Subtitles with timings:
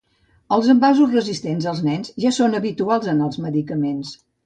[0.55, 4.21] Els envasos resistents als nens ja són habituals en els medicaments.